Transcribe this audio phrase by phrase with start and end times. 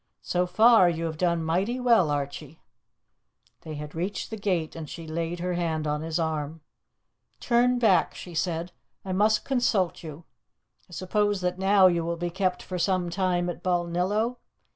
[0.23, 2.59] So far you have done mighty well, Archie."
[3.61, 6.61] They had reached the gate, and she laid her hand on his arm.
[7.39, 8.71] "Turn back," she said.
[9.05, 10.25] "I must consult you.
[10.89, 14.37] I suppose that now you will be kept for some time at Balnillo?